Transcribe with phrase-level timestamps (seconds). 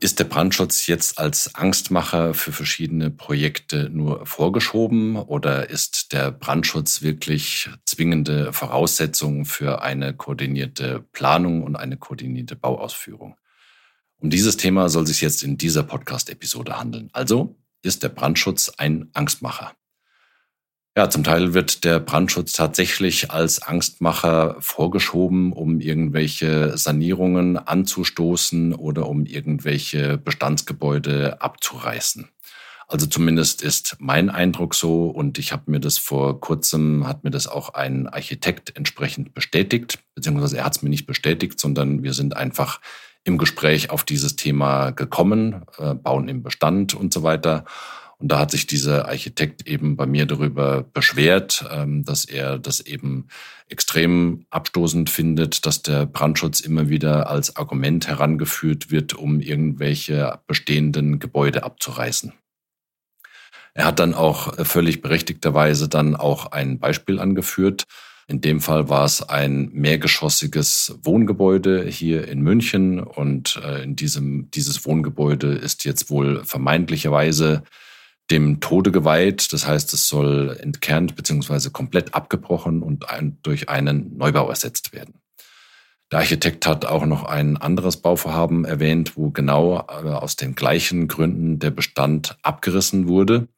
[0.00, 7.02] Ist der Brandschutz jetzt als Angstmacher für verschiedene Projekte nur vorgeschoben oder ist der Brandschutz
[7.02, 13.36] wirklich zwingende Voraussetzung für eine koordinierte Planung und eine koordinierte Bauausführung?
[14.18, 17.10] Um dieses Thema soll sich jetzt in dieser Podcast-Episode handeln.
[17.12, 19.74] Also ist der Brandschutz ein Angstmacher?
[20.98, 29.08] Ja, zum Teil wird der Brandschutz tatsächlich als Angstmacher vorgeschoben, um irgendwelche Sanierungen anzustoßen oder
[29.08, 32.28] um irgendwelche Bestandsgebäude abzureißen.
[32.88, 37.30] Also zumindest ist mein Eindruck so und ich habe mir das vor kurzem, hat mir
[37.30, 42.12] das auch ein Architekt entsprechend bestätigt, beziehungsweise er hat es mir nicht bestätigt, sondern wir
[42.12, 42.80] sind einfach
[43.22, 47.66] im Gespräch auf dieses Thema gekommen, äh, bauen im Bestand und so weiter.
[48.20, 52.80] Und da hat sich dieser Architekt eben bei mir darüber beschwert, ähm, dass er das
[52.80, 53.28] eben
[53.68, 61.20] extrem abstoßend findet, dass der Brandschutz immer wieder als Argument herangeführt wird, um irgendwelche bestehenden
[61.20, 62.32] Gebäude abzureißen.
[63.74, 67.84] Er hat dann auch völlig berechtigterweise dann auch ein Beispiel angeführt.
[68.26, 74.50] In dem Fall war es ein mehrgeschossiges Wohngebäude hier in München und äh, in diesem,
[74.50, 77.62] dieses Wohngebäude ist jetzt wohl vermeintlicherweise
[78.30, 79.52] dem Tode geweiht.
[79.52, 81.70] Das heißt, es soll entkernt bzw.
[81.70, 85.14] komplett abgebrochen und ein, durch einen Neubau ersetzt werden.
[86.10, 91.06] Der Architekt hat auch noch ein anderes Bauvorhaben erwähnt, wo genau äh, aus den gleichen
[91.06, 93.48] Gründen der Bestand abgerissen wurde.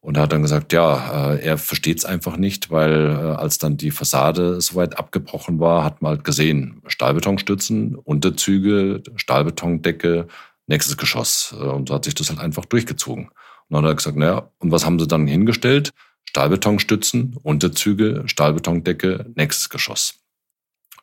[0.00, 3.78] Und hat dann gesagt, ja, äh, er versteht es einfach nicht, weil äh, als dann
[3.78, 10.28] die Fassade soweit abgebrochen war, hat man halt gesehen, Stahlbetonstützen, Unterzüge, Stahlbetondecke,
[10.66, 11.52] nächstes Geschoss.
[11.52, 13.30] Und so hat sich das halt einfach durchgezogen.
[13.68, 15.92] Und dann hat er gesagt, naja, und was haben sie dann hingestellt?
[16.24, 20.20] Stahlbetonstützen, Unterzüge, Stahlbetondecke, nächstes Geschoss.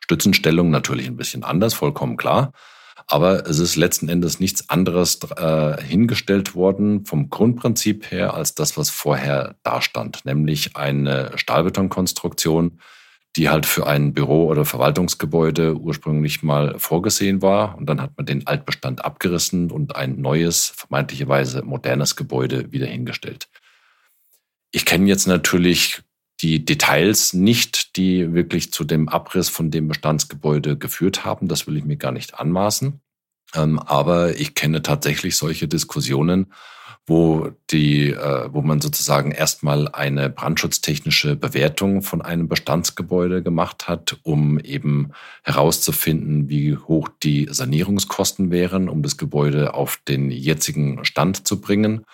[0.02, 2.52] Stützenstellung natürlich ein bisschen anders, vollkommen klar.
[3.08, 8.78] Aber es ist letzten Endes nichts anderes äh, hingestellt worden vom Grundprinzip her als das,
[8.78, 12.80] was vorher dastand, nämlich eine Stahlbetonkonstruktion,
[13.36, 17.78] die halt für ein Büro- oder Verwaltungsgebäude ursprünglich mal vorgesehen war.
[17.78, 23.50] Und dann hat man den Altbestand abgerissen und ein neues, vermeintlicherweise modernes Gebäude wieder hingestellt.
[24.72, 26.02] Ich kenne jetzt natürlich
[26.42, 31.48] die Details nicht, die wirklich zu dem Abriss von dem Bestandsgebäude geführt haben.
[31.48, 33.00] Das will ich mir gar nicht anmaßen.
[33.56, 36.54] Ähm, aber ich kenne tatsächlich solche Diskussionen,
[37.06, 44.18] wo die, äh, wo man sozusagen erstmal eine brandschutztechnische Bewertung von einem Bestandsgebäude gemacht hat,
[44.24, 45.12] um eben
[45.44, 52.06] herauszufinden, wie hoch die Sanierungskosten wären, um das Gebäude auf den jetzigen Stand zu bringen.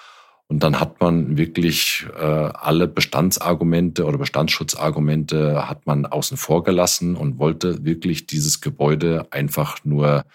[0.47, 7.15] Und dann hat man wirklich äh, alle Bestandsargumente oder Bestandsschutzargumente hat man außen vor gelassen
[7.15, 10.25] und wollte wirklich dieses Gebäude einfach nur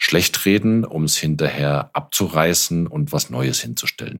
[0.00, 4.18] schlecht reden, um es hinterher abzureißen und was Neues hinzustellen.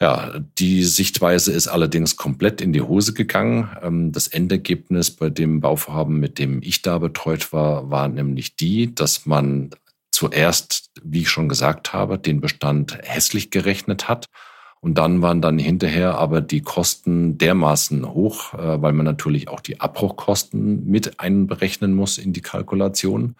[0.00, 3.70] Ja, die Sichtweise ist allerdings komplett in die Hose gegangen.
[3.82, 8.94] Ähm, das Endergebnis bei dem Bauvorhaben, mit dem ich da betreut war, war nämlich die,
[8.94, 9.70] dass man
[10.10, 14.26] zuerst, wie ich schon gesagt habe, den Bestand hässlich gerechnet hat.
[14.80, 19.60] Und dann waren dann hinterher aber die Kosten dermaßen hoch, äh, weil man natürlich auch
[19.60, 23.36] die Abbruchkosten mit einberechnen muss in die Kalkulation.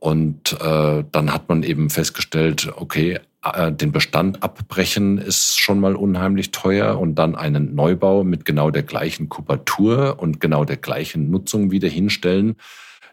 [0.00, 5.96] Und äh, dann hat man eben festgestellt, okay, äh, den Bestand abbrechen ist schon mal
[5.96, 11.30] unheimlich teuer und dann einen Neubau mit genau der gleichen Kubatur und genau der gleichen
[11.30, 12.56] Nutzung wieder hinstellen,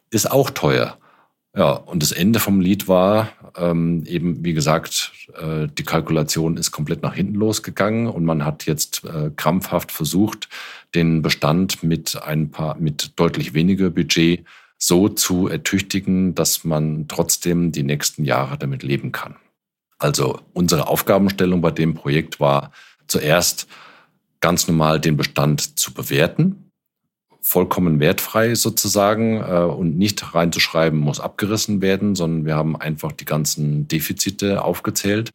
[0.09, 0.97] ist auch teuer.
[1.55, 6.71] Ja, und das Ende vom Lied war ähm, eben, wie gesagt, äh, die Kalkulation ist
[6.71, 10.49] komplett nach hinten losgegangen und man hat jetzt äh, krampfhaft versucht,
[10.95, 14.43] den Bestand mit ein paar, mit deutlich weniger Budget
[14.77, 19.35] so zu ertüchtigen, dass man trotzdem die nächsten Jahre damit leben kann.
[19.97, 22.71] Also unsere Aufgabenstellung bei dem Projekt war
[23.07, 23.67] zuerst
[24.41, 26.71] ganz normal den Bestand zu bewerten,
[27.41, 33.25] vollkommen wertfrei sozusagen äh, und nicht reinzuschreiben, muss abgerissen werden, sondern wir haben einfach die
[33.25, 35.31] ganzen Defizite aufgezählt.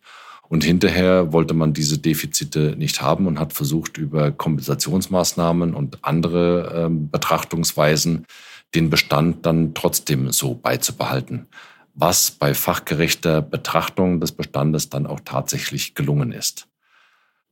[0.48, 6.86] Und hinterher wollte man diese Defizite nicht haben und hat versucht, über Kompensationsmaßnahmen und andere
[6.86, 8.26] äh, Betrachtungsweisen
[8.75, 11.46] den Bestand dann trotzdem so beizubehalten,
[11.94, 16.69] was bei fachgerechter Betrachtung des Bestandes dann auch tatsächlich gelungen ist.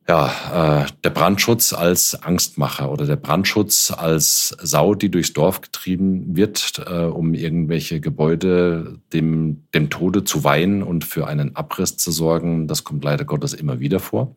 [0.09, 6.35] Ja, äh, der Brandschutz als Angstmacher oder der Brandschutz als Sau, die durchs Dorf getrieben
[6.35, 12.09] wird, äh, um irgendwelche Gebäude dem, dem Tode zu weihen und für einen Abriss zu
[12.09, 14.35] sorgen, das kommt leider Gottes immer wieder vor.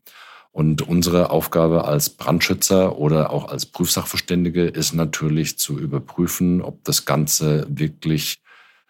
[0.53, 7.07] Und unsere Aufgabe als Brandschützer oder auch als Prüfsachverständige ist natürlich zu überprüfen, ob das
[7.07, 8.43] Ganze wirklich,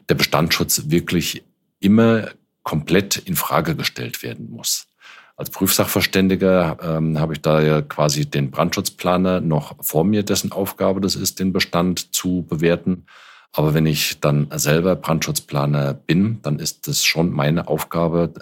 [0.09, 1.45] der Bestandsschutz wirklich
[1.79, 2.29] immer
[2.65, 4.89] komplett in Frage gestellt werden muss.
[5.37, 11.01] Als Prüfsachverständiger ähm, habe ich da ja quasi den Brandschutzplaner noch vor mir, dessen Aufgabe
[11.01, 13.07] das ist, den Bestand zu bewerten.
[13.53, 18.33] Aber wenn ich dann selber Brandschutzplaner bin, dann ist es schon meine Aufgabe,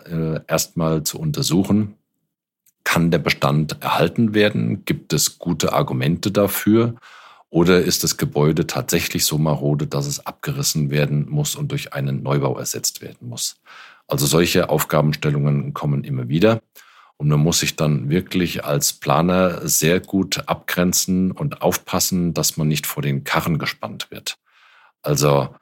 [0.47, 1.97] äh, erstmal zu untersuchen,
[2.85, 4.85] kann der Bestand erhalten werden?
[4.85, 6.95] Gibt es gute Argumente dafür?
[7.51, 12.23] Oder ist das Gebäude tatsächlich so marode, dass es abgerissen werden muss und durch einen
[12.23, 13.61] Neubau ersetzt werden muss?
[14.07, 16.61] Also solche Aufgabenstellungen kommen immer wieder.
[17.17, 22.67] Und man muss sich dann wirklich als Planer sehr gut abgrenzen und aufpassen, dass man
[22.67, 24.39] nicht vor den Karren gespannt wird.
[25.03, 25.55] Also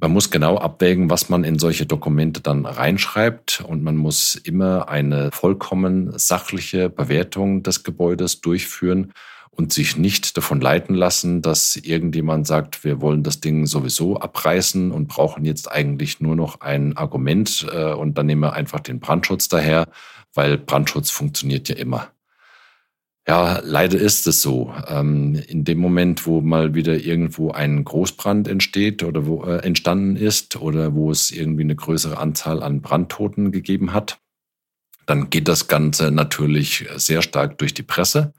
[0.00, 4.88] man muss genau abwägen, was man in solche Dokumente dann reinschreibt und man muss immer
[4.88, 9.12] eine vollkommen sachliche Bewertung des Gebäudes durchführen
[9.50, 14.92] und sich nicht davon leiten lassen, dass irgendjemand sagt, wir wollen das Ding sowieso abreißen
[14.92, 19.00] und brauchen jetzt eigentlich nur noch ein Argument äh, und dann nehmen wir einfach den
[19.00, 19.88] Brandschutz daher,
[20.32, 22.08] weil Brandschutz funktioniert ja immer.
[23.28, 24.74] Ja, leider ist es so.
[24.86, 30.16] Ähm, in dem Moment, wo mal wieder irgendwo ein Großbrand entsteht oder wo äh, entstanden
[30.16, 34.18] ist oder wo es irgendwie eine größere Anzahl an Brandtoten gegeben hat,
[35.04, 38.32] dann geht das Ganze natürlich sehr stark durch die Presse.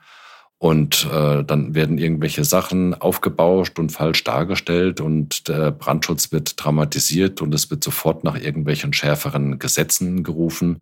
[0.57, 7.42] Und äh, dann werden irgendwelche Sachen aufgebauscht und falsch dargestellt und der Brandschutz wird dramatisiert
[7.42, 10.81] und es wird sofort nach irgendwelchen schärferen Gesetzen gerufen.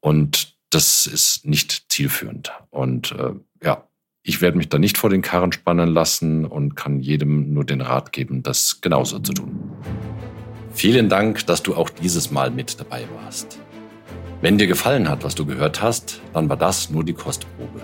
[0.00, 2.52] Und das ist nicht zielführend.
[2.70, 3.30] Und äh,
[3.62, 3.86] ja,
[4.22, 7.80] ich werde mich da nicht vor den Karren spannen lassen und kann jedem nur den
[7.80, 9.70] Rat geben, das genauso zu tun.
[10.72, 13.60] Vielen Dank, dass du auch dieses Mal mit dabei warst.
[14.40, 17.80] Wenn dir gefallen hat, was du gehört hast, dann war das nur die Kostprobe.